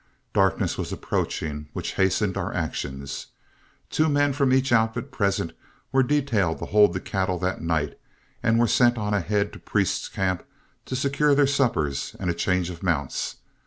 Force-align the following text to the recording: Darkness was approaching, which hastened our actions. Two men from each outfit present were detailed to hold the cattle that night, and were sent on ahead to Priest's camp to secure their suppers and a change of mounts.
Darkness 0.33 0.79
was 0.79 0.91
approaching, 0.91 1.67
which 1.73 1.93
hastened 1.93 2.35
our 2.35 2.51
actions. 2.55 3.27
Two 3.91 4.09
men 4.09 4.33
from 4.33 4.51
each 4.51 4.71
outfit 4.71 5.11
present 5.11 5.53
were 5.91 6.01
detailed 6.01 6.57
to 6.57 6.65
hold 6.65 6.93
the 6.93 6.99
cattle 6.99 7.37
that 7.37 7.61
night, 7.61 7.99
and 8.41 8.57
were 8.57 8.65
sent 8.67 8.97
on 8.97 9.13
ahead 9.13 9.53
to 9.53 9.59
Priest's 9.59 10.09
camp 10.09 10.43
to 10.87 10.95
secure 10.95 11.35
their 11.35 11.45
suppers 11.45 12.15
and 12.19 12.31
a 12.31 12.33
change 12.33 12.71
of 12.71 12.81
mounts. 12.81 13.35